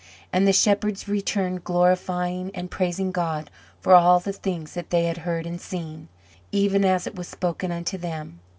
And 0.33 0.47
the 0.47 0.51
shepherds 0.51 1.07
returned 1.07 1.63
glorifying 1.63 2.49
and 2.55 2.71
praising 2.71 3.11
God 3.11 3.51
for 3.81 3.93
all 3.93 4.19
the 4.19 4.33
things 4.33 4.73
that 4.73 4.89
they 4.89 5.03
had 5.03 5.17
heard 5.17 5.45
and 5.45 5.61
seen, 5.61 6.07
even 6.51 6.83
as 6.83 7.05
it 7.05 7.13
was 7.13 7.27
spoken 7.27 7.71
unto 7.71 7.99
them. 7.99 8.39